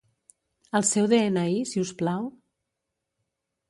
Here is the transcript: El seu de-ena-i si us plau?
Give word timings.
El 0.79 0.85
seu 0.93 1.09
de-ena-i 1.13 1.61
si 1.75 1.85
us 1.87 1.95
plau? 2.03 2.29